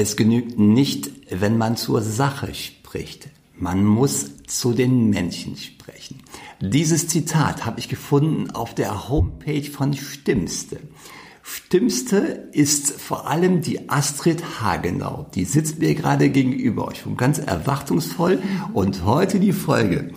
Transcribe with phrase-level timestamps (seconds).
[0.00, 3.30] Es genügt nicht, wenn man zur Sache spricht.
[3.56, 6.22] Man muss zu den Menschen sprechen.
[6.60, 10.78] Dieses Zitat habe ich gefunden auf der Homepage von Stimmste.
[11.42, 15.26] Stimmste ist vor allem die Astrid Hagenau.
[15.34, 18.40] Die sitzt mir gerade gegenüber euch und ganz erwartungsvoll.
[18.74, 20.12] Und heute die Folge.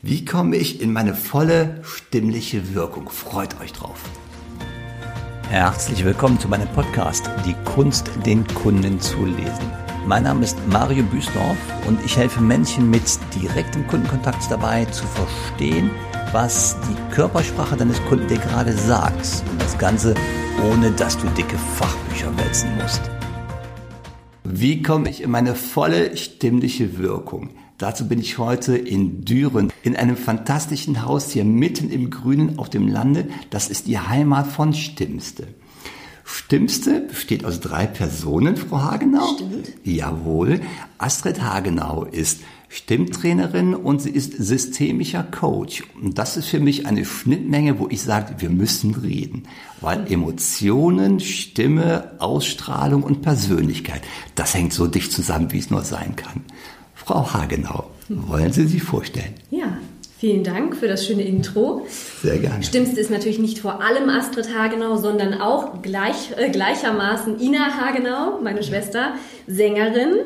[0.00, 3.08] Wie komme ich in meine volle stimmliche Wirkung?
[3.08, 3.98] Freut euch drauf.
[5.54, 9.70] Herzlich willkommen zu meinem Podcast Die Kunst, den Kunden zu lesen.
[10.04, 11.56] Mein Name ist Mario Büsdorf
[11.86, 13.04] und ich helfe Menschen mit
[13.40, 15.92] direktem Kundenkontakt dabei zu verstehen,
[16.32, 19.44] was die Körpersprache deines Kunden dir gerade sagt.
[19.48, 20.16] Und das Ganze
[20.72, 23.02] ohne dass du dicke Fachbücher wälzen musst.
[24.46, 27.50] Wie komme ich in meine volle stimmliche Wirkung?
[27.78, 32.68] Dazu bin ich heute in Düren, in einem fantastischen Haus hier mitten im Grünen auf
[32.68, 33.28] dem Lande.
[33.48, 35.48] Das ist die Heimat von Stimmste.
[36.24, 39.34] Stimmste besteht aus drei Personen, Frau Hagenau.
[39.34, 39.72] Stimmt.
[39.82, 40.60] Jawohl.
[40.98, 42.40] Astrid Hagenau ist
[42.74, 45.84] Stimmtrainerin und sie ist systemischer Coach.
[46.02, 49.44] Und das ist für mich eine Schnittmenge, wo ich sage, wir müssen reden.
[49.80, 54.02] Weil Emotionen, Stimme, Ausstrahlung und Persönlichkeit,
[54.34, 56.44] das hängt so dicht zusammen, wie es nur sein kann.
[56.96, 59.34] Frau Hagenau, wollen Sie sich vorstellen?
[59.50, 59.78] Ja,
[60.18, 61.86] vielen Dank für das schöne Intro.
[62.22, 62.64] Sehr gerne.
[62.64, 68.40] Stimmste ist natürlich nicht vor allem Astrid Hagenau, sondern auch gleich, äh, gleichermaßen Ina Hagenau,
[68.42, 69.14] meine Schwester,
[69.46, 70.16] Sängerin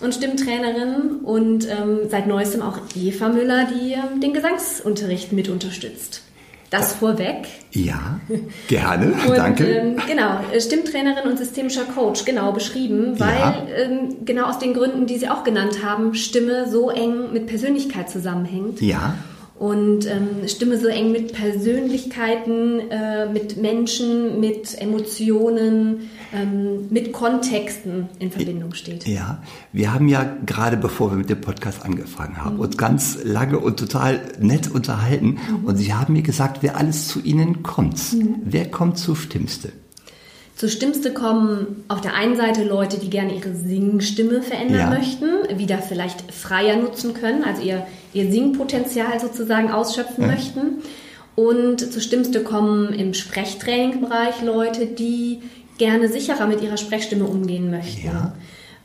[0.00, 6.22] und Stimmtrainerin und ähm, seit neuestem auch Eva Müller, die ähm, den Gesangsunterricht mit unterstützt.
[6.70, 7.48] Das vorweg.
[7.72, 8.20] Ja,
[8.68, 9.64] gerne, Und, danke.
[9.64, 13.66] Ähm, genau, äh, Stimmtrainerin und systemischer Coach, genau beschrieben, weil Ja.
[13.76, 18.08] ähm, genau aus den Gründen, die Sie auch genannt haben, Stimme so eng mit Persönlichkeit
[18.08, 18.80] zusammenhängt.
[18.80, 19.14] ja,
[19.60, 28.08] Und ähm, Stimme so eng mit Persönlichkeiten, äh, mit Menschen, mit Emotionen, ähm, mit Kontexten
[28.18, 29.06] in Verbindung steht.
[29.06, 29.42] ja.
[29.70, 33.78] Wir haben ja gerade, bevor wir mit dem Podcast angefangen haben, uns ganz lange und
[33.78, 35.36] total nett unterhalten.
[35.66, 38.00] Und Sie haben mir gesagt, wer alles zu Ihnen kommt.
[38.42, 39.72] Wer kommt zu Stimmste?
[40.56, 44.90] Zu Stimmste kommen auf der einen Seite Leute, die gerne ihre Singstimme verändern Ja.
[44.90, 50.82] möchten, wieder vielleicht freier nutzen können, also ihr, ihr Singpotenzial sozusagen ausschöpfen möchten.
[51.34, 55.40] Und zu Stimmste kommen im Sprechtrainingbereich Leute, die
[55.78, 58.06] gerne sicherer mit ihrer Sprechstimme umgehen möchten.
[58.08, 58.34] Ja.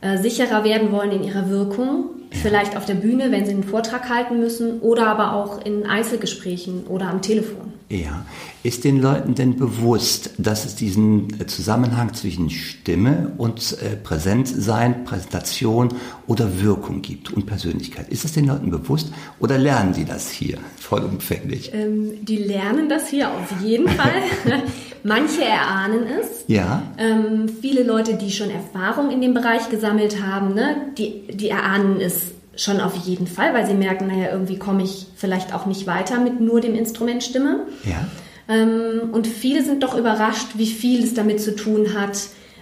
[0.06, 4.08] Äh, sicherer werden wollen in ihrer Wirkung, vielleicht auf der Bühne, wenn sie einen Vortrag
[4.08, 7.72] halten müssen, oder aber auch in Einzelgesprächen oder am Telefon.
[7.88, 8.24] Ja.
[8.62, 15.04] Ist den Leuten denn bewusst, dass es diesen äh, Zusammenhang zwischen Stimme und äh, Präsentsein,
[15.04, 15.88] Präsentation
[16.26, 18.08] oder Wirkung gibt und Persönlichkeit?
[18.08, 21.72] Ist es den Leuten bewusst oder lernen die das hier vollumfänglich?
[21.74, 24.22] Ähm, die lernen das hier auf jeden Fall.
[25.02, 26.44] Manche erahnen es.
[26.48, 26.82] Ja.
[26.98, 32.00] Ähm, viele Leute, die schon Erfahrung in dem Bereich gesammelt haben, ne, die, die erahnen
[32.00, 35.86] es schon auf jeden Fall, weil sie merken, naja, irgendwie komme ich vielleicht auch nicht
[35.86, 37.66] weiter mit nur dem Instrument Stimme.
[37.84, 38.06] Ja.
[38.48, 42.18] Ähm, und viele sind doch überrascht, wie viel es damit zu tun hat,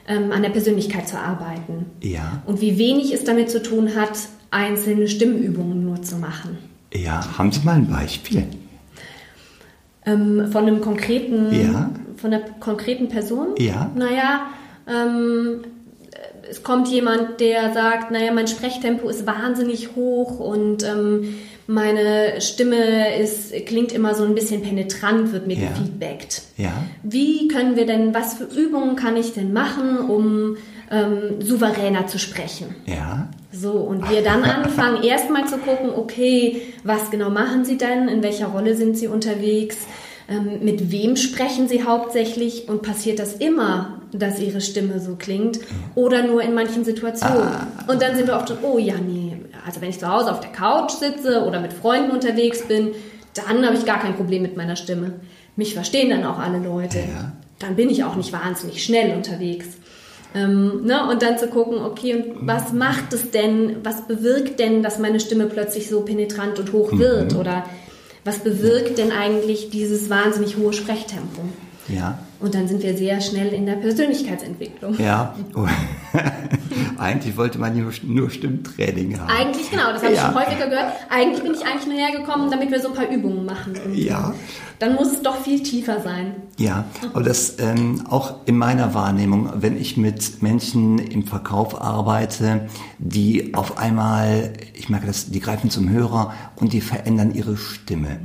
[0.09, 1.87] ähm, an der Persönlichkeit zu arbeiten.
[2.03, 2.43] Ja.
[2.47, 4.13] Und wie wenig es damit zu tun hat,
[4.51, 6.59] einzelne Stimmübungen nur zu machen.
[6.93, 7.39] Ja.
[7.39, 8.45] Haben Sie mal ein Beispiel?
[10.07, 11.91] Ähm, von einem konkreten, Ja.
[12.25, 13.49] Von einer konkreten Person?
[13.59, 13.91] Ja.
[13.95, 14.47] Naja,
[14.89, 15.61] ähm,
[16.51, 21.35] es kommt jemand, der sagt, naja, mein Sprechtempo ist wahnsinnig hoch und ähm,
[21.67, 25.69] meine Stimme ist, klingt immer so ein bisschen penetrant, wird mir Ja.
[25.69, 26.43] gefeedbackt.
[26.57, 26.73] Ja.
[27.03, 30.57] Wie können wir denn, was für Übungen kann ich denn machen, um
[30.91, 32.75] ähm, souveräner zu sprechen?
[32.87, 33.29] Ja.
[33.53, 38.23] So, und wir dann anfangen, erstmal zu gucken, okay, was genau machen Sie denn, in
[38.23, 39.77] welcher Rolle sind Sie unterwegs,
[40.61, 45.59] mit wem sprechen Sie hauptsächlich und passiert das immer, dass Ihre Stimme so klingt
[45.95, 47.49] oder nur in manchen Situationen?
[47.87, 49.37] Und dann sind wir oft so, oh ja, nee,
[49.67, 52.93] also wenn ich zu Hause auf der Couch sitze oder mit Freunden unterwegs bin,
[53.35, 55.15] dann habe ich gar kein Problem mit meiner Stimme.
[55.57, 56.99] Mich verstehen dann auch alle Leute.
[56.99, 57.33] Ja.
[57.59, 59.67] Dann bin ich auch nicht wahnsinnig schnell unterwegs.
[60.35, 61.09] Ähm, ne?
[61.09, 65.21] Und dann zu gucken, okay, und was macht es denn, was bewirkt denn, dass meine
[65.21, 67.35] Stimme plötzlich so penetrant und hoch wird?
[67.37, 67.65] Oder
[68.25, 71.43] was bewirkt denn eigentlich dieses wahnsinnig hohe Sprechtempo?
[71.89, 72.19] Ja.
[72.41, 74.99] Und dann sind wir sehr schnell in der Persönlichkeitsentwicklung.
[74.99, 75.35] Ja.
[76.99, 79.29] Eigentlich wollte man nur, nur Stimmtraining haben.
[79.31, 80.27] Eigentlich, genau, das habe ich Ja.
[80.27, 80.93] schon häufiger gehört.
[81.11, 83.75] Eigentlich bin ich eigentlich nur hergekommen, damit wir so ein paar Übungen machen.
[83.75, 84.07] irgendwie.
[84.07, 84.35] Ja.
[84.79, 86.35] Dann muss es doch viel tiefer sein.
[86.59, 92.69] Ja, aber das ähm, auch in meiner Wahrnehmung, wenn ich mit Menschen im Verkauf arbeite,
[92.99, 98.19] die auf einmal, ich merke das, die greifen zum Hörer und die verändern ihre Stimme,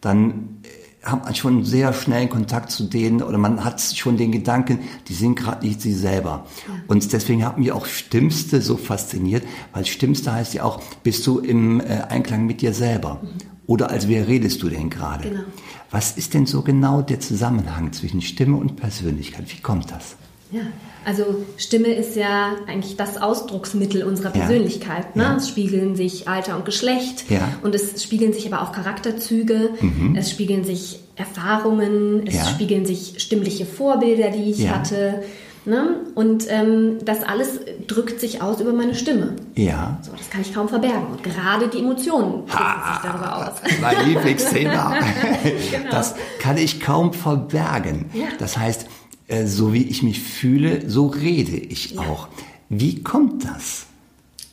[0.00, 0.68] dann äh,
[1.06, 5.14] hat man schon sehr schnell Kontakt zu denen oder man hat schon den Gedanken, die
[5.14, 6.46] sind gerade nicht sie selber.
[6.66, 6.74] Ja.
[6.88, 11.38] Und deswegen hat mich auch Stimmste so fasziniert, weil Stimmste heißt ja auch, bist du
[11.38, 13.20] im äh, Einklang mit dir selber?
[13.22, 13.28] Mhm.
[13.66, 15.28] Oder als wer redest du denn gerade?
[15.28, 15.42] Genau.
[15.90, 19.44] Was ist denn so genau der Zusammenhang zwischen Stimme und Persönlichkeit?
[19.52, 20.16] Wie kommt das?
[20.50, 20.62] Ja,
[21.04, 25.06] also Stimme ist ja eigentlich das Ausdrucksmittel unserer Persönlichkeit.
[25.14, 25.22] Ja.
[25.22, 25.22] Ne?
[25.22, 25.36] Ja.
[25.36, 27.48] Es spiegeln sich Alter und Geschlecht ja.
[27.62, 30.16] und es spiegeln sich aber auch Charakterzüge, mhm.
[30.16, 35.22] es spiegeln sich Erfahrungen, es spiegeln sich stimmliche Vorbilder, die ich hatte.
[35.64, 35.96] Ne?
[36.14, 37.58] Und ähm, das alles
[37.88, 39.34] drückt sich aus über meine Stimme.
[39.56, 39.98] Ja.
[40.02, 41.06] So, das kann ich kaum verbergen.
[41.10, 43.80] Und gerade die Emotionen drücken sich darüber aus.
[43.80, 44.94] Mein Lieblingsthema.
[45.72, 45.90] genau.
[45.90, 48.10] Das kann ich kaum verbergen.
[48.12, 48.26] Ja.
[48.38, 48.86] Das heißt,
[49.28, 52.02] äh, so wie ich mich fühle, so rede ich ja.
[52.02, 52.28] auch.
[52.68, 53.86] Wie kommt das?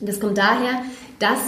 [0.00, 0.82] Das kommt daher,
[1.18, 1.38] dass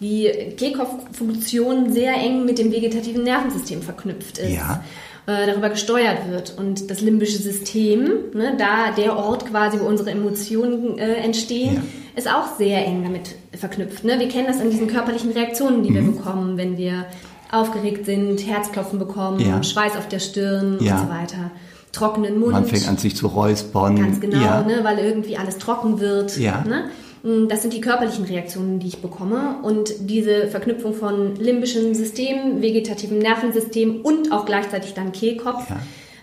[0.00, 4.52] die Kehlkopffunktion sehr eng mit dem vegetativen Nervensystem verknüpft ist.
[4.52, 4.84] Ja.
[5.26, 6.56] Äh, darüber gesteuert wird.
[6.56, 11.82] Und das limbische System, ne, da der Ort quasi, wo unsere Emotionen äh, entstehen, ja.
[12.16, 14.04] ist auch sehr eng damit verknüpft.
[14.04, 14.20] Ne?
[14.20, 15.94] Wir kennen das an diesen körperlichen Reaktionen, die mhm.
[15.94, 17.06] wir bekommen, wenn wir
[17.50, 19.62] aufgeregt sind, Herzklopfen bekommen, ja.
[19.62, 20.94] Schweiß auf der Stirn ja.
[20.94, 21.50] und so weiter
[21.98, 22.52] trockenen Mund.
[22.52, 23.96] Man fängt an sich zu räuspern.
[23.96, 24.62] Ganz genau, ja.
[24.62, 26.36] ne, weil irgendwie alles trocken wird.
[26.38, 26.64] Ja.
[26.64, 26.90] Ne?
[27.22, 29.56] Mm, das sind die körperlichen Reaktionen, die ich bekomme.
[29.62, 35.76] Und diese Verknüpfung von limbischem System, vegetativem Nervensystem und auch gleichzeitig dann Kehlkopf ja.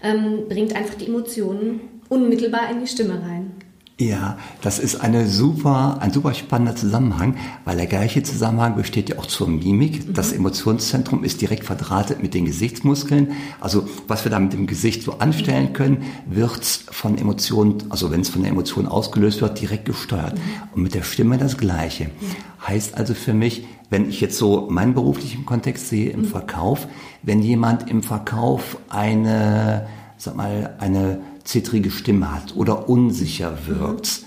[0.04, 3.51] ähm, bringt einfach die Emotionen unmittelbar in die Stimme rein.
[3.97, 9.18] Ja, das ist eine super, ein super spannender Zusammenhang, weil der gleiche Zusammenhang besteht ja
[9.18, 10.06] auch zur Mimik.
[10.09, 10.13] Mhm.
[10.13, 13.31] Das Emotionszentrum ist direkt verdrahtet mit den Gesichtsmuskeln.
[13.62, 18.19] Also was wir da mit dem Gesicht so anstellen können, wird von Emotionen, also wenn
[18.19, 20.36] es von der Emotion ausgelöst wird, direkt gesteuert.
[20.36, 20.41] Mhm.
[20.74, 22.06] Und mit der Stimme das Gleiche.
[22.06, 22.68] Mhm.
[22.68, 26.25] Heißt also für mich, wenn ich jetzt so meinen beruflichen Kontext sehe im mhm.
[26.25, 26.86] Verkauf,
[27.24, 29.88] wenn jemand im Verkauf eine,
[30.18, 34.24] sag mal, eine zittrige Stimme hat oder unsicher wirkt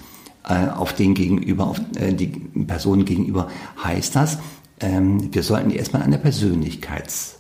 [0.49, 0.56] mhm.
[0.56, 3.49] äh, auf den gegenüber, auf äh, die Person gegenüber,
[3.85, 4.38] heißt das,
[4.81, 7.38] ähm, wir sollten erstmal an der Persönlichkeits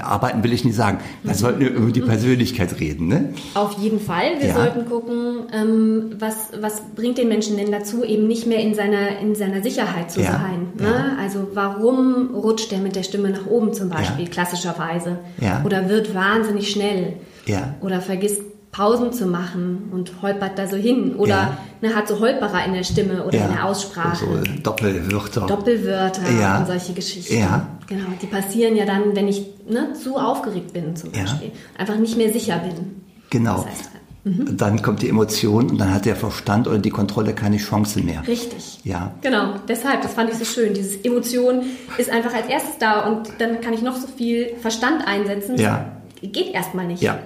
[0.00, 0.98] arbeiten will ich nicht sagen.
[1.22, 3.34] Wir sollten über die Persönlichkeit reden, ne?
[3.54, 4.38] Auf jeden Fall.
[4.38, 4.54] Wir ja.
[4.54, 9.18] sollten gucken, ähm, was, was bringt den Menschen denn dazu, eben nicht mehr in seiner,
[9.18, 10.32] in seiner Sicherheit zu ja.
[10.32, 10.68] sein.
[10.78, 10.84] Ne?
[10.84, 11.16] Ja.
[11.20, 15.18] Also warum rutscht der mit der Stimme nach oben zum Beispiel, klassischerweise?
[15.64, 17.14] Oder wird wahnsinnig schnell?
[17.46, 17.74] Ja.
[17.80, 18.42] Oder vergisst
[18.72, 21.14] Pausen zu machen und holpert da so hin.
[21.16, 21.58] Oder ja.
[21.82, 23.46] ne, hat so Holperer in der Stimme oder ja.
[23.46, 24.24] in der Aussprache.
[24.24, 25.46] So Doppelwörter.
[25.46, 26.58] Doppelwörter ja.
[26.58, 27.38] und solche Geschichten.
[27.38, 27.66] Ja.
[27.86, 31.52] Genau, die passieren ja dann, wenn ich ne, zu aufgeregt bin zum Beispiel.
[31.76, 33.02] Einfach nicht mehr sicher bin.
[33.30, 33.56] Genau.
[33.56, 33.90] Das heißt,
[34.24, 34.56] Mhm.
[34.56, 38.22] Dann kommt die Emotion und dann hat der Verstand oder die Kontrolle keine Chance mehr.
[38.28, 38.78] Richtig.
[38.84, 39.14] Ja.
[39.20, 39.54] Genau.
[39.66, 40.74] Deshalb, das fand ich so schön.
[40.74, 41.62] Dieses Emotion
[41.98, 45.56] ist einfach als erstes da und dann kann ich noch so viel Verstand einsetzen.
[45.58, 47.02] Ja geht erstmal nicht.
[47.02, 47.18] Ja.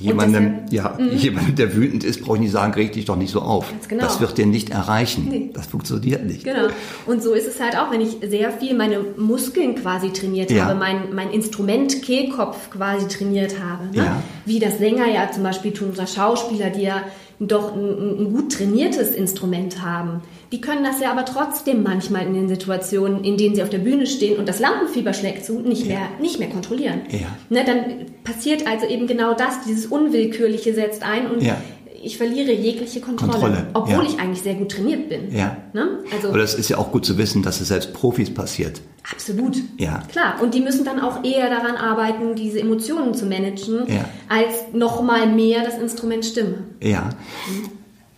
[0.00, 1.14] Jemandem, ja, mhm.
[1.14, 3.70] jemandem, der wütend ist, brauche ich nicht sagen, reg dich doch nicht so auf.
[3.86, 4.02] Genau.
[4.02, 5.26] Das wird dir nicht erreichen.
[5.28, 5.50] Nee.
[5.52, 6.42] Das funktioniert nicht.
[6.42, 6.68] Genau.
[7.06, 10.64] Und so ist es halt auch, wenn ich sehr viel meine Muskeln quasi trainiert ja.
[10.64, 13.94] habe, mein, mein Instrument Kehlkopf quasi trainiert habe.
[13.94, 14.04] Ne?
[14.04, 14.22] Ja.
[14.46, 17.02] Wie das Sänger ja zum Beispiel tun, oder Schauspieler, die ja
[17.48, 20.22] doch ein, ein, gut trainiertes Instrument haben.
[20.52, 23.78] Die können das ja aber trotzdem manchmal in den Situationen, in denen sie auf der
[23.78, 25.94] Bühne stehen und das Lampenfieber schlägt zu, nicht, ja.
[25.94, 27.00] mehr, nicht mehr kontrollieren.
[27.10, 27.28] Ja.
[27.48, 31.56] Ne, dann passiert also eben genau das, dieses Unwillkürliche setzt ein und ja
[32.02, 34.10] ich verliere jegliche Kontrolle, Kontrolle obwohl ja.
[34.10, 35.34] ich eigentlich sehr gut trainiert bin.
[35.34, 35.56] Ja.
[35.72, 35.98] Ne?
[36.14, 38.80] Also, Aber das ist ja auch gut zu wissen, dass es selbst Profis passiert.
[39.10, 39.56] Absolut.
[39.76, 40.02] Ja.
[40.10, 40.42] Klar.
[40.42, 44.04] Und die müssen dann auch eher daran arbeiten, diese Emotionen zu managen, ja.
[44.28, 46.58] als nochmal mehr das Instrument Stimme.
[46.82, 47.10] Ja.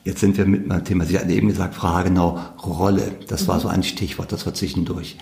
[0.05, 1.05] Jetzt sind wir mit einem Thema.
[1.05, 3.13] Sie hatten eben gesagt, Frage genau, Rolle.
[3.29, 3.49] Das mhm.
[3.49, 5.17] war so ein Stichwort, das war zwischendurch.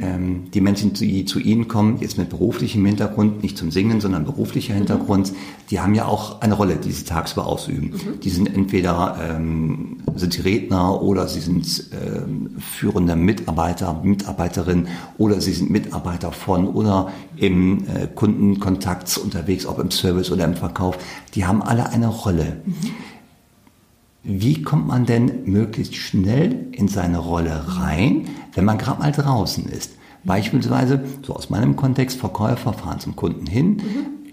[0.00, 4.24] Ähm, die Menschen, die zu Ihnen kommen, jetzt mit beruflichem Hintergrund, nicht zum Singen, sondern
[4.24, 4.78] beruflicher mhm.
[4.78, 5.32] Hintergrund,
[5.70, 7.90] die haben ja auch eine Rolle, die sie tagsüber ausüben.
[7.90, 8.20] Mhm.
[8.20, 15.40] Die sind entweder ähm, sind sie Redner oder sie sind ähm, führende Mitarbeiter, Mitarbeiterin oder
[15.40, 20.98] sie sind Mitarbeiter von oder im äh, Kundenkontakt unterwegs, ob im Service oder im Verkauf.
[21.34, 22.62] Die haben alle eine Rolle.
[24.30, 29.64] Wie kommt man denn möglichst schnell in seine Rolle rein, wenn man gerade mal draußen
[29.64, 29.92] ist?
[30.22, 33.68] Beispielsweise, so aus meinem Kontext, Verkäufer fahren zum Kunden hin.
[33.68, 33.82] Mhm.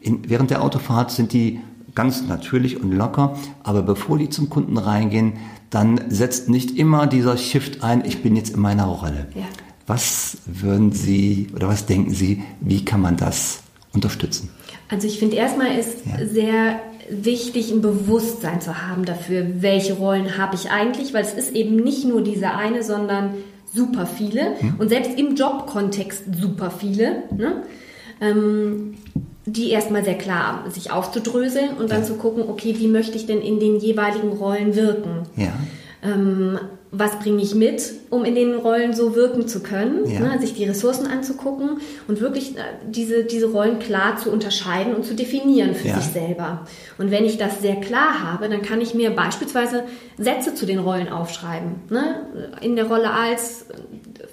[0.02, 1.62] In, während der Autofahrt sind die
[1.96, 5.34] ganz natürlich und locker, aber bevor die zum Kunden reingehen,
[5.70, 9.28] dann setzt nicht immer dieser Shift ein, ich bin jetzt in meiner Rolle.
[9.34, 9.44] Ja.
[9.88, 13.62] Was würden Sie oder was denken Sie, wie kann man das
[13.94, 14.50] unterstützen?
[14.90, 16.26] Also ich finde erstmal ist ja.
[16.26, 21.56] sehr wichtig, ein Bewusstsein zu haben dafür, welche Rollen habe ich eigentlich, weil es ist
[21.56, 23.36] eben nicht nur diese eine, sondern
[23.74, 24.76] super viele hm.
[24.78, 27.24] und selbst im Jobkontext super viele.
[27.36, 27.64] Ne?
[28.22, 28.96] ähm,
[29.46, 32.08] die erstmal sehr klar sich aufzudröseln und dann Ja.
[32.08, 35.24] zu gucken, okay, wie möchte ich denn in den jeweiligen Rollen wirken?
[35.36, 35.54] Ja.
[36.04, 36.60] Ähm,
[36.98, 40.06] was bringe ich mit, um in den Rollen so wirken zu können?
[40.10, 40.20] Ja.
[40.20, 45.04] Ne, sich die Ressourcen anzugucken und wirklich äh, diese, diese Rollen klar zu unterscheiden und
[45.06, 45.96] zu definieren für Ja.
[46.00, 46.66] sich selber.
[46.98, 49.84] Und wenn ich das sehr klar habe, dann kann ich mir beispielsweise
[50.18, 51.76] Sätze zu den Rollen aufschreiben.
[51.90, 52.52] Ne?
[52.62, 53.74] In der Rolle als, äh,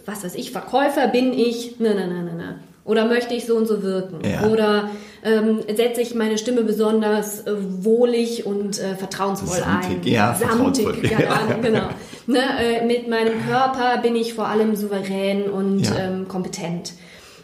[0.07, 2.54] was weiß ich, Verkäufer bin ich, ne, ne, ne, ne, ne.
[2.85, 4.19] Oder möchte ich so und so wirken?
[4.29, 4.49] Ja.
[4.49, 4.91] Oder
[5.25, 10.12] ähm, setze ich meine Stimme besonders äh, wohlig und äh, vertrauensvoll Samtig, ein?
[10.12, 10.49] ja, Samtig,
[10.85, 11.03] vertrauensvoll.
[11.09, 11.89] keine Ahnung, genau.
[12.27, 15.97] Ne, äh, mit meinem Körper bin ich vor allem souverän und Ja.
[15.99, 16.95] ähm, kompetent.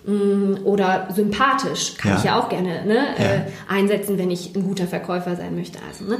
[0.06, 2.18] Mm, Oder sympathisch kann Ja.
[2.18, 3.24] ich ja auch gerne ne, Ja.
[3.24, 5.78] äh, einsetzen, wenn ich ein guter Verkäufer sein möchte.
[5.88, 6.18] Also, ne?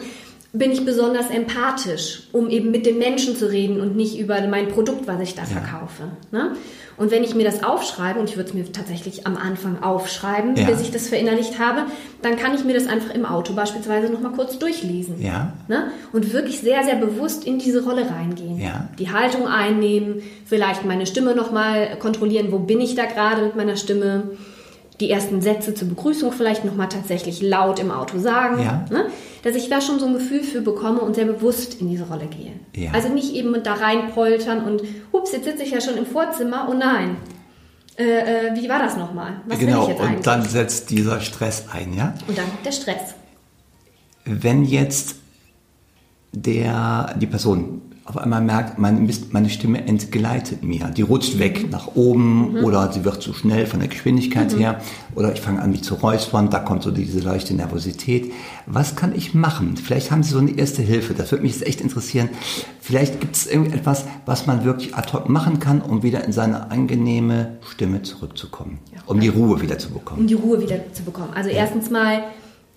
[0.55, 4.69] Bin ich besonders empathisch, um eben mit den Menschen zu reden und nicht über mein
[4.69, 6.05] Produkt, was ich da verkaufe.
[6.33, 6.53] Ne?
[6.97, 10.57] Und wenn ich mir das aufschreibe, und ich würde es mir tatsächlich am Anfang aufschreiben,
[10.57, 10.67] Ja.
[10.67, 11.83] bis ich das verinnerlicht habe,
[12.23, 15.21] dann kann ich mir das einfach im Auto beispielsweise nochmal kurz durchlesen.
[15.23, 15.53] Ja.
[15.69, 15.93] Ne?
[16.15, 18.59] Und wirklich sehr, sehr bewusst in diese Rolle reingehen.
[18.59, 18.89] Ja.
[18.99, 23.77] Die Haltung einnehmen, vielleicht meine Stimme nochmal kontrollieren, wo bin ich da gerade mit meiner
[23.77, 24.31] Stimme.
[25.01, 28.63] Die ersten Sätze zur Begrüßung vielleicht nochmal tatsächlich laut im Auto sagen.
[28.63, 28.85] Ja.
[28.91, 29.07] Ne?
[29.45, 32.27] Dass ich da schon so ein Gefühl für bekomme und sehr bewusst in diese Rolle
[32.27, 32.53] gehe.
[32.75, 32.91] Ja.
[32.93, 36.75] Also nicht eben da reinpoltern und, ups, jetzt sitze ich ja schon im Vorzimmer, oh
[36.75, 37.17] nein.
[37.97, 39.41] Äh, äh, wie war das nochmal?
[39.47, 40.17] Was will genau, ich jetzt eigentlich?
[40.19, 42.15] und dann setzt dieser Stress ein, ja?
[42.27, 43.15] und dann kommt der Stress.
[44.25, 45.17] Wenn jetzt
[46.33, 51.71] der, die Person auf einmal merkt, meine, Mist, meine Stimme entgleitet mir, die rutscht weg
[51.71, 54.81] nach oben oder sie wird zu schnell von der Geschwindigkeit her
[55.15, 58.33] oder ich fange an mich zu räuspern, da kommt so diese leichte Nervosität.
[58.65, 59.77] Was kann ich machen?
[59.77, 62.31] Vielleicht haben Sie so eine erste Hilfe, das würde mich jetzt echt interessieren.
[62.81, 66.71] Vielleicht gibt es irgendetwas, was man wirklich ad hoc machen kann, um wieder in seine
[66.71, 70.23] angenehme Stimme zurückzukommen, um die Ruhe wieder zu bekommen.
[70.23, 71.35] um die Ruhe wieder zu bekommen.
[71.35, 72.23] Also erstens mal,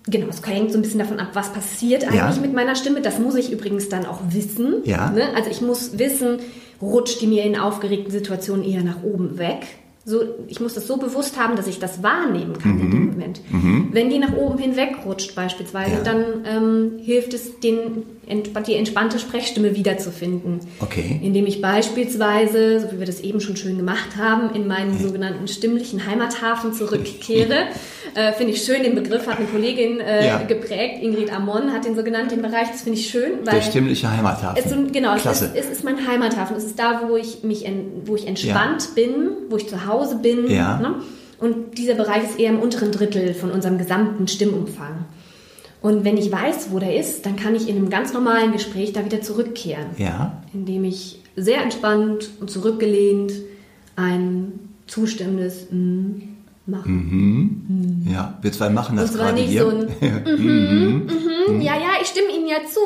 [0.06, 2.34] genau, es hängt so ein bisschen davon ab, was passiert eigentlich Ja.
[2.40, 3.00] mit meiner Stimme.
[3.02, 4.76] Das muss ich übrigens dann auch wissen.
[4.84, 5.10] Ja.
[5.10, 5.28] Ne?
[5.36, 6.38] Also ich muss wissen,
[6.80, 9.66] rutscht die mir in aufgeregten Situationen eher nach oben weg.
[10.04, 13.40] So, ich muss das so bewusst haben, dass ich das wahrnehmen kann in dem Moment.
[13.92, 15.96] Wenn die nach oben hinweg rutscht beispielsweise, Mhm.
[15.98, 16.02] Ja.
[16.02, 18.02] dann ähm, hilft es, den,
[18.66, 20.60] die entspannte Sprechstimme wiederzufinden.
[20.80, 21.20] Okay.
[21.22, 25.48] Indem ich beispielsweise, so wie wir das eben schon schön gemacht haben, in meinen sogenannten
[25.48, 27.54] stimmlichen Heimathafen zurückkehre.
[28.14, 30.38] äh, finde ich schön, den Begriff hat eine Kollegin äh, Ja.
[30.42, 33.32] geprägt, Ingrid Amon hat den so genannt, den Bereich, das finde ich schön.
[33.44, 34.62] Weil Der stimmliche Heimathafen.
[34.64, 35.46] es, ist genau, es Klasse.
[35.46, 36.56] ist, es ist mein Heimathafen.
[36.56, 40.16] Es ist da, wo ich mich, en, wo ich entspannt bin, wo ich zu Hause
[40.16, 40.50] bin.
[40.50, 40.78] Ja.
[40.78, 40.94] Ne?
[41.38, 45.06] Und dieser Bereich ist eher im unteren Drittel von unserem gesamten Stimmumfang.
[45.82, 48.92] Und wenn ich weiß, wo der ist, dann kann ich in einem ganz normalen Gespräch
[48.92, 50.40] da wieder zurückkehren ja.
[50.54, 53.32] indem ich sehr entspannt und zurückgelehnt
[53.96, 54.52] ein
[54.86, 56.32] zustimmendes mm
[56.64, 56.88] mache.
[58.08, 59.62] Ja, wir zwei machen das gerade nicht hier.
[59.62, 59.86] so ein
[60.38, 61.08] mhm,
[61.48, 62.80] mhm, ja, ja, ich stimme Ihnen ja zu.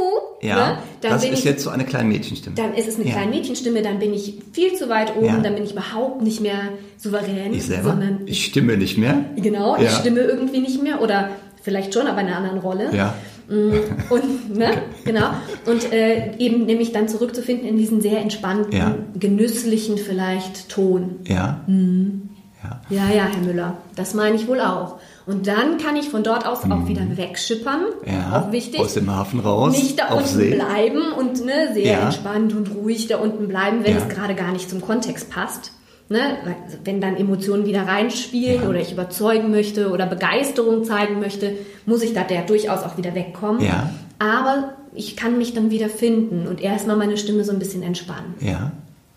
[0.46, 0.78] ja, ne?
[1.02, 2.56] dann das bin ist ich, jetzt so eine kleine Mädchenstimme.
[2.56, 3.12] dann ist es eine Ja.
[3.12, 5.40] kleine Mädchenstimme, dann bin ich viel zu weit oben, Ja.
[5.40, 9.24] dann bin ich überhaupt nicht mehr souverän, ich selber, sondern ich stimme nicht mehr.
[9.36, 9.90] genau, ich Ja.
[9.90, 11.28] stimme irgendwie nicht mehr oder
[11.66, 12.94] vielleicht schon, aber in einer anderen Rolle.
[12.96, 13.14] Ja,
[13.48, 14.68] Und, ne,
[15.04, 15.30] genau.
[15.66, 18.94] Und äh, eben nämlich dann zurückzufinden in diesen sehr entspannten, Ja.
[19.18, 21.16] genüsslichen vielleicht Ton.
[21.24, 22.30] ja, Mhm.
[22.62, 22.80] ja.
[22.88, 24.96] Ja, ja, Herr Müller, das meine ich wohl auch.
[25.26, 27.82] Und dann kann ich von dort aus auch wieder wegschippern.
[28.04, 28.80] Ja, auch wichtig.
[28.80, 30.54] aus dem Hafen raus, Nicht da auf unten See.
[30.54, 32.04] bleiben und ne, sehr Ja.
[32.06, 34.02] entspannt und ruhig da unten bleiben, wenn Ja.
[34.02, 35.72] es gerade gar nicht zum Kontext passt.
[36.08, 36.20] Ne?
[36.64, 38.68] Also Wenn dann Emotionen wieder reinspielen Ja.
[38.68, 41.52] oder ich überzeugen möchte oder Begeisterung zeigen möchte,
[41.84, 43.64] muss ich da der durchaus auch wieder wegkommen.
[43.64, 43.90] Ja.
[44.18, 48.34] Aber ich kann mich dann wieder finden und erstmal meine Stimme so ein bisschen entspannen.
[48.40, 48.72] Ja,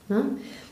[0.10, 0.24] Ne?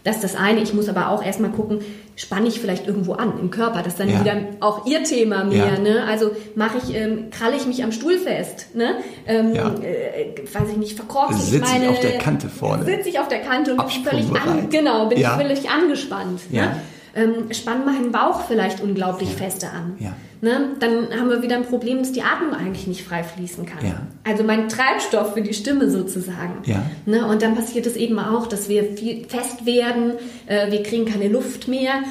[0.08, 0.62] Das ist das eine.
[0.62, 1.80] Ich muss aber auch erstmal gucken,
[2.16, 3.80] spanne ich vielleicht irgendwo an im Körper.
[3.80, 4.22] Das ist dann Ja.
[4.22, 5.74] wieder auch ihr Thema mehr.
[5.74, 5.80] Ja.
[5.80, 6.06] Ne?
[6.08, 8.74] Also mache ich, ähm, kralle ich mich am Stuhl fest.
[8.74, 8.96] Ne?
[9.28, 9.68] Ähm, Ja.
[9.84, 11.90] äh, weiß ich nicht, verkorkse ich Sitze ich meine...
[11.90, 12.86] auf der Kante vorne.
[12.86, 16.54] Sitze ich auf der Kante und bin völlig, an, genau, bin völlig angespannt.
[16.54, 16.78] Ne?
[17.14, 19.98] Ähm, spann meinen Bauch vielleicht unglaublich feste an.
[20.00, 20.16] Ja.
[20.42, 20.70] Ne?
[20.80, 23.84] Dann haben wir wieder ein Problem, dass die Atmung eigentlich nicht frei fließen kann.
[23.86, 24.02] Ja.
[24.24, 26.54] Also mein Treibstoff für die Stimme sozusagen.
[26.66, 26.84] Ja.
[27.06, 27.26] Ne?
[27.26, 30.14] Und dann passiert es eben auch, dass wir viel fest werden,
[30.46, 32.04] äh, wir kriegen keine Luft mehr,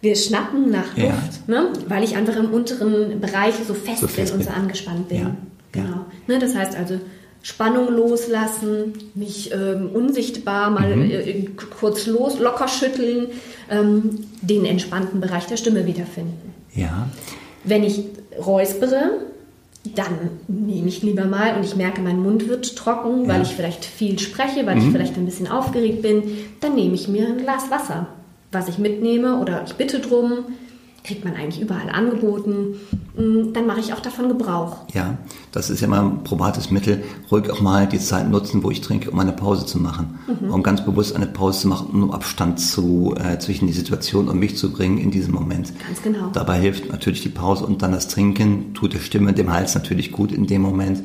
[0.00, 1.04] wir schnappen nach Ja.
[1.06, 1.68] Luft, ne?
[1.88, 5.18] weil ich einfach im unteren Bereich so fest, So fest bin und so angespannt bin.
[5.20, 5.36] Ja.
[5.72, 6.04] Genau.
[6.26, 6.38] Ne?
[6.40, 6.98] Das heißt also
[7.42, 11.10] Spannung loslassen, mich ähm, unsichtbar mal Mhm.
[11.10, 11.46] äh,
[11.78, 13.28] kurz los, locker schütteln,
[13.70, 16.54] ähm, den entspannten Bereich der Stimme wiederfinden.
[16.74, 17.08] ja,
[17.68, 18.02] Wenn ich
[18.44, 19.10] räuspere,
[19.94, 23.42] dann nehme ich lieber mal und ich merke, mein Mund wird trocken, weil Ja.
[23.42, 26.22] ich vielleicht viel spreche, weil ich vielleicht ein bisschen aufgeregt bin,
[26.60, 28.06] dann nehme ich mir ein Glas Wasser,
[28.52, 30.44] was ich mitnehme oder ich bitte drum.
[31.04, 32.76] Kriegt man eigentlich überall angeboten,
[33.16, 34.76] mm, dann mache ich auch davon Gebrauch.
[34.92, 35.16] Ja,
[35.52, 38.80] das ist ja mal ein probates Mittel, ruhig auch mal die Zeit nutzen, wo ich
[38.80, 40.18] trinke, um eine Pause zu machen.
[40.26, 40.52] Mhm.
[40.52, 44.38] Um ganz bewusst eine Pause zu machen, um Abstand zu, äh, zwischen die Situation und
[44.38, 45.72] mich zu bringen in diesem Moment.
[45.86, 46.30] Ganz genau.
[46.32, 50.12] Dabei hilft natürlich die Pause und dann das Trinken, tut der Stimme, dem Hals natürlich
[50.12, 50.98] gut in dem Moment.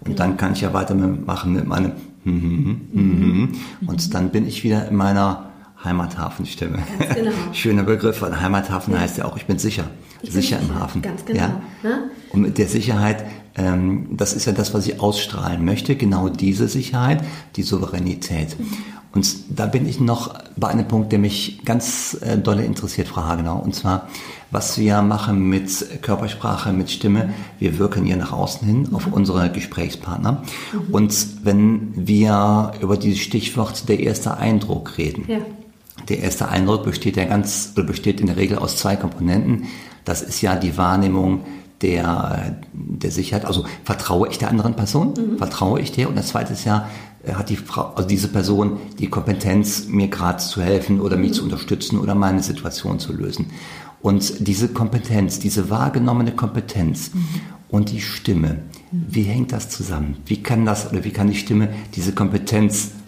[0.00, 0.18] Und genau.
[0.18, 1.92] dann kann ich ja weitermachen mit meinem
[2.24, 3.52] mhm, mhm,
[3.86, 5.47] und dann bin ich wieder in meiner
[5.84, 6.78] Heimathafenstimme.
[6.98, 7.30] Ganz genau.
[7.52, 9.00] Schöner Begriff, weil Heimathafen ja.
[9.00, 9.84] heißt ja auch, ich bin sicher.
[10.22, 11.02] Ich sicher bin im Hafen.
[11.02, 11.40] Ganz genau.
[11.40, 11.60] Ja?
[11.82, 12.10] Ne?
[12.30, 13.24] Und mit der Sicherheit,
[13.56, 17.22] ähm, das ist ja das, was ich ausstrahlen möchte, genau diese Sicherheit,
[17.56, 18.58] die Souveränität.
[18.58, 18.66] Mhm.
[19.12, 23.22] Und da bin ich noch bei einem Punkt, der mich ganz äh, dolle interessiert, Frau
[23.22, 23.58] Hagenau.
[23.58, 24.08] Und zwar,
[24.50, 27.32] was wir machen mit Körpersprache, mit Stimme.
[27.58, 29.14] Wir wirken hier nach außen hin auf mhm.
[29.14, 30.42] unsere Gesprächspartner.
[30.72, 30.94] Mhm.
[30.94, 35.38] Und wenn wir über dieses Stichwort der erste Eindruck reden, ja.
[36.08, 39.64] Der erste Eindruck besteht ja ganz, besteht in der Regel aus zwei Komponenten.
[40.04, 41.44] Das ist ja die Wahrnehmung
[41.82, 43.44] der, der Sicherheit.
[43.44, 45.14] Also vertraue ich der anderen Person?
[45.16, 45.38] Mhm.
[45.38, 46.08] Vertraue ich der?
[46.08, 46.88] Und das zweite ist ja,
[47.24, 51.30] äh, hat die Frau, also diese Person die Kompetenz, mir gerade zu helfen oder mich
[51.30, 51.34] mhm.
[51.34, 53.46] zu unterstützen oder meine Situation zu lösen.
[54.00, 57.26] Und diese Kompetenz, diese wahrgenommene Kompetenz mhm.
[57.68, 59.06] und die Stimme, mhm.
[59.08, 60.16] wie hängt das zusammen?
[60.26, 63.07] Wie kann das oder wie kann die Stimme diese Kompetenz äh,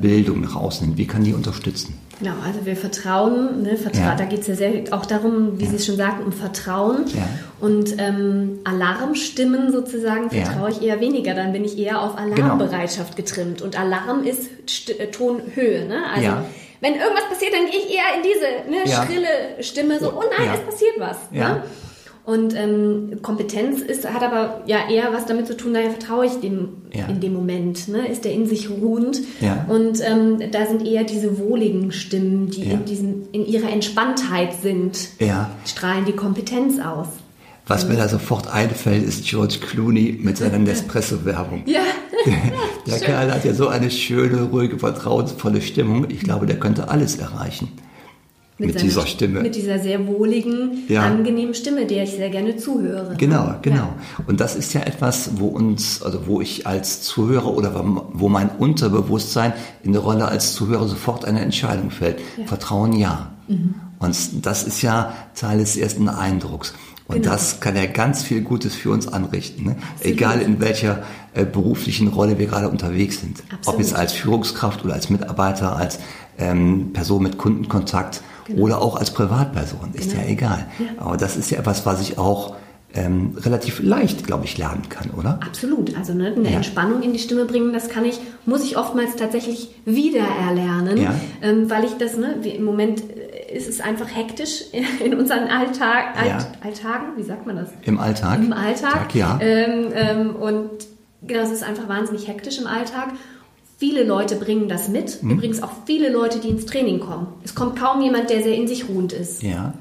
[0.00, 0.96] Bildung nach außen hin?
[0.96, 1.98] Wie kann die unterstützen?
[2.18, 4.14] Genau, also wir vertrauen, ne, Vertra ja.
[4.14, 5.70] da geht es ja sehr auch darum, wie ja.
[5.70, 7.04] Sie es schon sagten, um Vertrauen.
[7.08, 7.26] Ja.
[7.58, 12.34] Und ähm, Alarmstimmen sozusagen vertraue ich eher weniger, dann bin ich eher auf genau.
[12.34, 13.28] Alarmbereitschaft genau.
[13.28, 13.62] getrimmt.
[13.62, 15.86] Und Alarm ist St äh, Tonhöhe.
[15.86, 16.02] Ne?
[16.14, 16.28] Also
[16.80, 20.48] wenn irgendwas passiert, dann gehe ich eher in diese ne, schrille Stimme, so, oh nein,
[20.54, 21.16] es passiert was.
[21.30, 21.62] Ne?
[22.24, 26.34] Und ähm, Kompetenz ist, hat aber ja eher was damit zu tun, daher vertraue ich
[26.34, 27.06] dem ja.
[27.06, 27.88] in dem Moment.
[27.88, 28.06] Ne?
[28.06, 29.20] Ist der in sich ruhend?
[29.40, 29.66] Ja.
[29.68, 32.74] Und ähm, da sind eher diese wohligen Stimmen, die ja.
[32.74, 35.08] in, diesem, in ihrer Entspanntheit sind,
[35.64, 37.08] strahlen die Kompetenz aus.
[37.66, 41.62] Was mir da sofort einfällt, ist George Clooney mit seiner Nespresso-Werbung.
[41.66, 41.80] Ja.
[42.26, 42.34] Der,
[42.86, 46.06] der Kerl hat ja so eine schöne, ruhige, vertrauensvolle Stimmung.
[46.10, 47.68] Ich glaube, der könnte alles erreichen.
[48.66, 49.40] Mit, mit dieser Stimme.
[49.42, 51.02] Mit dieser sehr wohligen, ja.
[51.02, 53.14] angenehmen Stimme, der ich sehr gerne zuhöre.
[53.18, 53.76] Genau, genau.
[53.76, 53.96] Ja.
[54.26, 58.50] Und das ist ja etwas, wo uns, also wo ich als Zuhörer oder wo mein
[58.50, 62.20] Unterbewusstsein in der Rolle als Zuhörer sofort eine Entscheidung fällt.
[62.36, 62.46] Ja.
[62.46, 63.32] Vertrauen ja.
[63.48, 63.74] Mhm.
[63.98, 66.74] Und das ist ja Teil des ersten Eindrucks.
[67.08, 67.32] Und genau.
[67.32, 69.64] das kann ja ganz viel Gutes für uns anrichten.
[69.64, 69.76] Ne?
[70.00, 71.02] Egal in welcher
[71.34, 73.42] äh, beruflichen Rolle wir gerade unterwegs sind.
[73.52, 73.66] Absolut.
[73.66, 75.98] Ob jetzt als Führungskraft oder als Mitarbeiter, als
[76.38, 78.62] ähm, Person mit Kundenkontakt Genau.
[78.62, 80.22] Oder auch als Privatperson, ist genau.
[80.22, 80.66] ja egal.
[80.78, 81.02] Ja.
[81.02, 82.54] Aber das ist ja etwas, was ich auch
[82.94, 85.40] ähm, relativ leicht, glaube ich, lernen kann, oder?
[85.44, 85.96] Absolut.
[85.96, 86.56] Also ne, eine ja.
[86.56, 91.14] Entspannung in die Stimme bringen, das kann ich, muss ich oftmals tatsächlich wieder erlernen, ja.
[91.40, 94.64] ähm, weil ich das, ne, im Moment äh, ist es einfach hektisch
[95.04, 96.38] in unseren Alltag, Alt, ja.
[96.62, 97.70] Alltagen, wie sagt man das?
[97.82, 98.40] Im Alltag.
[98.40, 99.38] Im Alltag, Tag, ja.
[99.40, 100.70] Ähm, ähm, und
[101.22, 103.08] genau, es ist einfach wahnsinnig hektisch im Alltag.
[103.82, 105.20] Viele Leute bringen das mit.
[105.24, 105.32] Mhm.
[105.32, 107.26] Übrigens auch viele Leute, die ins Training kommen.
[107.42, 109.42] Es kommt kaum jemand, der sehr in sich ruhend ist.
[109.42, 109.74] Ja.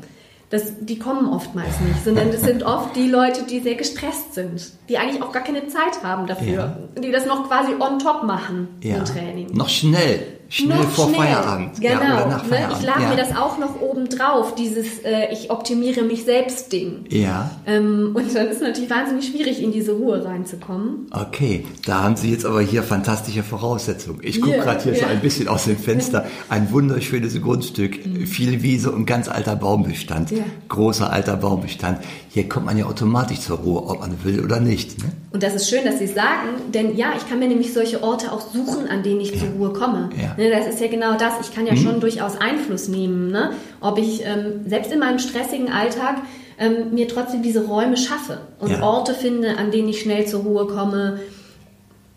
[0.50, 4.72] Das, die kommen oftmals nicht, sondern es sind oft die Leute, die sehr gestresst sind,
[4.90, 6.48] die eigentlich auch gar keine Zeit haben dafür,
[6.96, 7.00] ja.
[7.00, 8.98] die das noch quasi on top machen ja.
[8.98, 9.54] im Training.
[9.54, 11.22] Noch schnell Schnell noch vor schnell.
[11.22, 11.80] Feierabend.
[11.80, 12.02] Genau.
[12.02, 12.42] Ja, ne?
[12.48, 12.78] Feierabend.
[12.78, 13.10] Ich lade ja.
[13.10, 17.06] mir das auch noch oben drauf, dieses äh, ich optimiere mich selbst Ding.
[17.08, 17.52] Ja.
[17.66, 21.08] Ähm, und dann ist es natürlich wahnsinnig schwierig, in diese Ruhe reinzukommen.
[21.10, 24.20] Okay, da haben Sie jetzt aber hier fantastische Voraussetzungen.
[24.24, 25.04] Ich gucke gerade hier yeah.
[25.04, 26.26] so ein bisschen aus dem Fenster.
[26.50, 28.28] Ein wunderschönes Grundstück, mhm.
[28.28, 30.32] viel Wiese und ganz alter Baumbestand.
[30.34, 30.44] Yeah.
[30.68, 32.00] Großer alter Baumbestand.
[32.30, 35.00] Hier kommt man ja automatisch zur Ruhe, ob man will oder nicht.
[35.00, 35.12] Ne?
[35.32, 38.04] Und das ist schön, dass Sie es sagen, denn ja, ich kann mir nämlich solche
[38.04, 39.40] Orte auch suchen, an denen ich ja.
[39.40, 40.10] zur Ruhe komme.
[40.22, 40.40] Ja.
[40.41, 41.36] Ne, das ist ja genau das.
[41.39, 41.77] Ich kann ja mhm.
[41.77, 43.51] schon durchaus Einfluss nehmen, ne?
[43.80, 46.15] ob ich ähm, selbst in meinem stressigen Alltag
[46.58, 48.82] ähm, mir trotzdem diese Räume schaffe und ja.
[48.82, 51.19] Orte finde, an denen ich schnell zur Ruhe komme.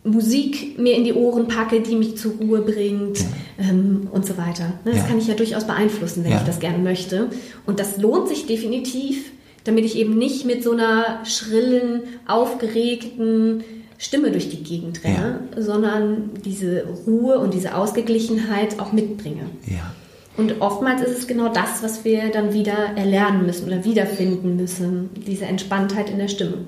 [0.05, 3.27] Musik mir in die Ohren packe, die mich zur Ruhe bringt ja.
[3.59, 4.73] ähm, und so weiter.
[4.87, 5.05] Ne, das ja.
[5.05, 7.29] kann ich ja durchaus beeinflussen, wenn ich das gerne möchte.
[7.67, 9.33] Und das lohnt sich definitiv,
[9.65, 13.65] damit ich eben nicht mit so einer schrillen, aufgeregten,
[14.05, 15.63] Stimme durch die Gegend renne, ja.
[15.63, 19.47] sondern diese Ruhe und diese Ausgeglichenheit auch mitbringe.
[19.67, 19.95] Ja.
[20.37, 25.09] Und oftmals ist es genau das, was wir dann wieder erlernen müssen oder wiederfinden müssen,
[25.27, 26.59] diese Entspanntheit in der Stimme.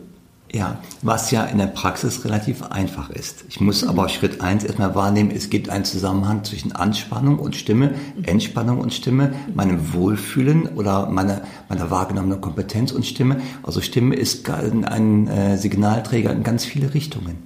[0.53, 3.45] Ja, was ja in der Praxis relativ einfach ist.
[3.49, 3.91] Ich muss mhm.
[3.91, 8.25] aber Schritt eins erstmal wahrnehmen, es gibt einen Zusammenhang zwischen Anspannung und Stimme, mhm.
[8.25, 13.41] Entspannung und Stimme, meinem Wohlfühlen oder meiner, meiner wahrgenommenen Kompetenz und Stimme.
[13.63, 17.39] Also Stimme ist ein äh, Signalträger in ganz viele Richtungen.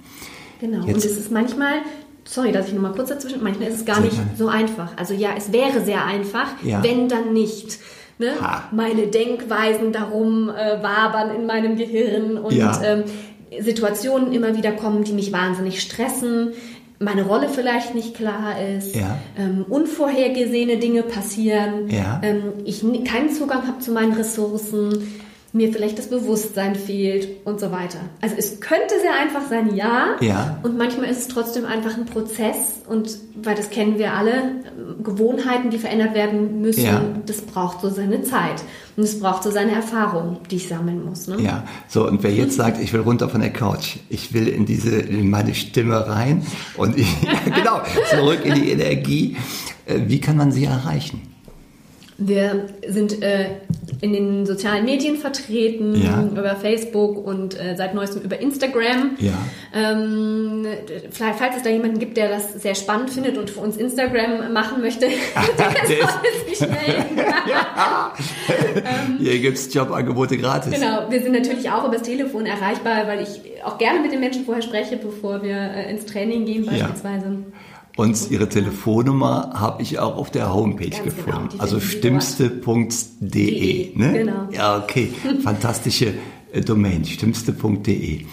[0.59, 1.73] Genau, Jetzt, und es ist manchmal,
[2.23, 4.95] sorry, dass ich nur mal kurz dazwischen, manchmal ist es gar nicht so einfach.
[4.95, 6.83] Also ja, es wäre sehr einfach, ja.
[6.83, 7.79] wenn dann nicht
[8.21, 8.33] ne,
[8.71, 12.79] meine Denkweisen darum äh, wabern in meinem Gehirn und ja.
[12.83, 13.03] ähm,
[13.59, 16.53] Situationen immer wieder kommen, die mich wahnsinnig stressen,
[16.99, 19.17] meine Rolle vielleicht nicht klar ist, ja.
[19.37, 22.21] ähm, unvorhergesehene Dinge passieren, ja.
[22.23, 25.19] ähm, ich keinen Zugang habe zu meinen Ressourcen,
[25.53, 27.99] mir vielleicht das Bewusstsein fehlt und so weiter.
[28.21, 30.15] Also es könnte sehr einfach sein, ja.
[30.21, 30.59] Ja.
[30.63, 34.61] Und manchmal ist es trotzdem einfach ein Prozess und weil das kennen wir alle,
[35.03, 37.01] Gewohnheiten, die verändert werden müssen, ja.
[37.25, 38.63] das braucht so seine Zeit.
[38.95, 41.27] Und es braucht so seine Erfahrung, die ich sammeln muss.
[41.27, 41.41] Ne?
[41.41, 44.65] Ja, so und wer jetzt sagt, ich will runter von der Couch, ich will in
[44.65, 46.45] diese, in meine Stimme rein
[46.77, 47.07] und ich,
[47.45, 49.35] genau, zurück in die Energie,
[49.85, 51.30] äh, wie kann man sie erreichen?
[52.23, 53.47] Wir sind äh,
[54.01, 56.23] in den sozialen Medien vertreten, ja.
[56.23, 59.17] über Facebook und äh, seit neuestem über Instagram.
[59.19, 59.33] Ja.
[59.73, 60.65] Ähm,
[61.11, 64.53] vielleicht, falls es da jemanden gibt, der das sehr spannend findet und für uns Instagram
[64.53, 65.07] machen möchte,
[65.57, 67.17] der soll sich melden.
[67.47, 68.13] ja.
[68.75, 70.73] ähm, Hier gibt es Jobangebote gratis.
[70.73, 74.19] Genau, wir sind natürlich auch über das Telefon erreichbar, weil ich auch gerne mit den
[74.19, 77.25] Menschen vorher spreche, bevor wir äh, ins Training gehen beispielsweise.
[77.25, 77.35] Ja.
[78.01, 81.49] Und ihre Telefonnummer habe ich auch auf der Homepage Ganz genau, gefunden.
[81.51, 83.95] Genau, also stimmste.de.
[83.95, 84.13] Ne?
[84.13, 84.47] Genau.
[84.51, 85.13] Ja, okay.
[85.43, 86.15] Fantastische
[86.51, 88.25] äh, Domain, stimmste.de.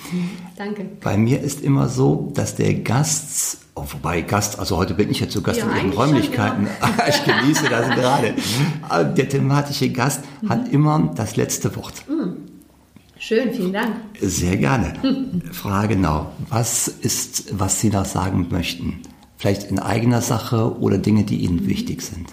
[0.57, 0.87] Danke.
[1.02, 5.20] Bei mir ist immer so, dass der Gast, oh, wobei Gast, also heute bin ich
[5.20, 6.66] ja zu Gast ja, in Ihren Räumlichkeiten.
[6.81, 6.92] Genau.
[7.07, 8.37] ich genieße das gerade.
[9.16, 10.48] Der thematische Gast mhm.
[10.48, 12.09] hat immer das letzte Wort.
[12.09, 12.38] Mhm.
[13.18, 13.96] Schön, vielen Dank.
[14.18, 14.94] Sehr gerne.
[15.52, 16.33] Frage genau.
[16.48, 19.02] Was ist, was Sie noch sagen möchten?
[19.38, 22.27] Vielleicht in eigener Sache oder Dinge, die Ihnen wichtig sind?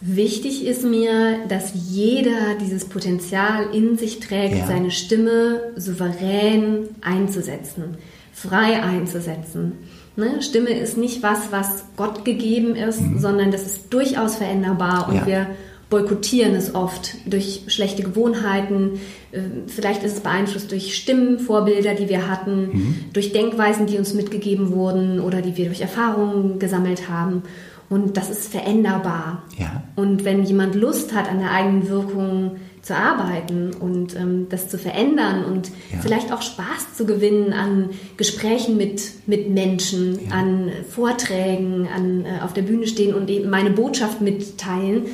[0.00, 4.66] Wichtig ist mir, dass jeder dieses Potenzial in sich trägt, ja.
[4.66, 7.96] seine Stimme souverän einzusetzen,
[8.32, 9.72] frei einzusetzen.
[10.14, 10.40] Ne?
[10.40, 13.18] Stimme ist nicht was, was Gott gegeben ist, mhm.
[13.18, 15.26] sondern das ist durchaus veränderbar und ja.
[15.26, 15.46] wir
[15.90, 19.00] boykottieren es oft durch schlechte Gewohnheiten.
[19.32, 22.94] Ähm, vielleicht ist es beeinflusst durch Stimmenvorbilder, die wir hatten, mhm.
[23.12, 27.42] durch Denkweisen, die uns mitgegeben wurden oder die wir durch Erfahrungen gesammelt haben.
[27.90, 29.44] Und das ist veränderbar.
[29.56, 29.82] Ja.
[29.96, 34.78] Und wenn jemand Lust hat, an der eigenen Wirkung zu arbeiten und ähm, das zu
[34.78, 35.98] verändern und ja.
[36.00, 40.34] vielleicht auch Spaß zu gewinnen an Gesprächen mit, mit Menschen, ja.
[40.34, 45.06] an Vorträgen, an äh, auf der Bühne stehen und eben meine Botschaft mitteilen,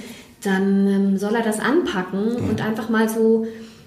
[0.45, 2.51] dann ähm, soll er das anpacken ja.
[2.51, 3.47] und einfach mal so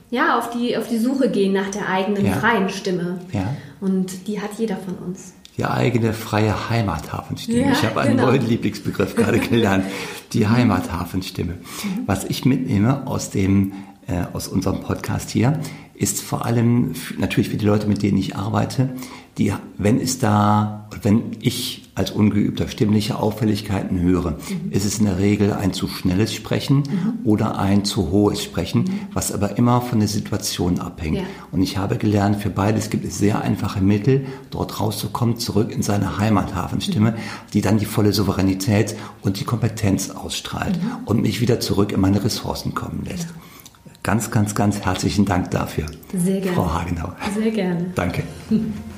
[0.10, 2.34] ja, auf, die, auf die Suche gehen nach der eigenen ja.
[2.34, 3.20] freien Stimme.
[3.32, 3.56] Ja.
[3.82, 5.34] Und die hat jeder von uns.
[5.58, 7.62] Die eigene freie Heimathafenstimme.
[7.62, 8.28] Ja, ich habe einen genau.
[8.28, 9.86] neuen Lieblingsbegriff gerade gelernt.
[10.34, 11.54] Die Heimathafenstimme.
[11.54, 12.04] Mhm.
[12.06, 13.74] Was ich mitnehme aus dem
[14.08, 15.60] äh, aus unserem Podcast hier,
[15.94, 18.90] ist vor allem natürlich für die Leute, mit denen ich arbeite,
[19.38, 24.72] die, wenn es da, wenn ich als ungeübter stimmliche Auffälligkeiten höre, mhm.
[24.72, 27.14] ist es in der Regel ein zu schnelles Sprechen mhm.
[27.24, 29.00] oder ein zu hohes Sprechen, mhm.
[29.14, 31.18] was aber immer von der Situation abhängt.
[31.18, 31.24] Ja.
[31.52, 35.84] Und ich habe gelernt, für beides gibt es sehr einfache Mittel, dort rauszukommen, zurück in
[35.84, 37.16] seine Heimathafenstimme, mhm.
[37.54, 41.06] die dann die volle Souveränität und die Kompetenz ausstrahlt mhm.
[41.06, 43.30] und mich wieder zurück in meine Ressourcen kommen lässt.
[43.30, 43.94] Ja.
[44.04, 45.86] Ganz, ganz, ganz herzlichen Dank dafür.
[46.14, 46.56] Sehr gerne.
[46.56, 47.12] Frau Hagenau.
[47.36, 47.88] Sehr gerne.
[47.94, 48.24] Danke.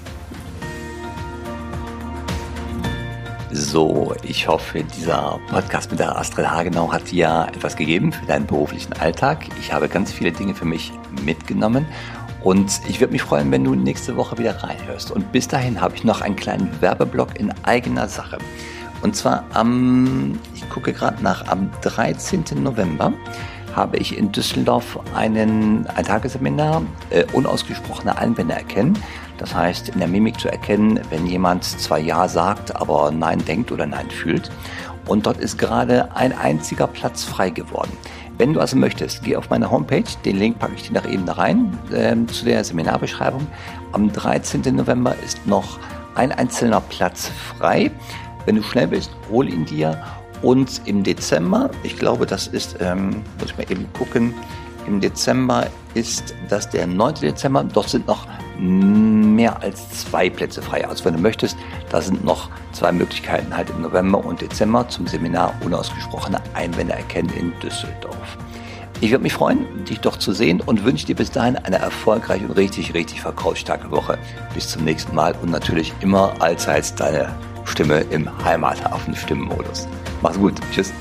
[3.51, 8.45] So, ich hoffe, dieser Podcast mit der Astrid Hagenau hat dir etwas gegeben für deinen
[8.45, 9.47] beruflichen Alltag.
[9.59, 10.91] Ich habe ganz viele Dinge für mich
[11.25, 11.87] mitgenommen
[12.43, 15.09] und ich würde mich freuen, wenn du nächste Woche wieder reinhörst.
[15.09, 18.37] Und bis dahin habe ich noch einen kleinen Werbeblock in eigener Sache.
[19.01, 22.43] Und zwar am, ich gucke gerade nach, am 13.
[22.61, 23.13] November
[23.75, 28.97] habe ich in Düsseldorf einen, ein Tagesseminar äh, unausgesprochene Einwände erkennen.
[29.39, 33.71] Das heißt, in der Mimik zu erkennen, wenn jemand zwar Ja sagt, aber Nein denkt
[33.71, 34.51] oder Nein fühlt.
[35.07, 37.91] Und dort ist gerade ein einziger Platz frei geworden.
[38.37, 41.25] Wenn du also möchtest, geh auf meine Homepage, den Link packe ich dir nach eben
[41.25, 43.47] da rein, äh, zu der Seminarbeschreibung.
[43.91, 44.61] Am 13.
[44.75, 45.79] November ist noch
[46.15, 47.91] ein einzelner Platz frei.
[48.45, 50.01] Wenn du schnell bist, hol ihn dir
[50.41, 54.33] und im Dezember, ich glaube, das ist, ähm, muss ich mal eben gucken,
[54.89, 57.15] im Dezember ist das der 9.
[57.15, 57.63] Dezember.
[57.63, 60.85] Dort sind noch mehr als zwei Plätze frei.
[60.87, 61.55] Also wenn du möchtest,
[61.89, 67.31] da sind noch zwei Möglichkeiten halt im November und Dezember zum Seminar Unausgesprochene Einwände erkennen
[67.37, 68.37] in Düsseldorf.
[69.01, 72.45] Ich würde mich freuen, dich doch zu sehen und wünsche dir bis dahin eine erfolgreiche
[72.45, 74.17] und richtig, richtig verkaufsstarke Woche.
[74.53, 79.87] Bis zum nächsten Mal und natürlich immer allseits deine Stimme im Heimathafen-Stimmenmodus.
[80.21, 80.55] Mach's gut.
[80.73, 80.91] Tschüss.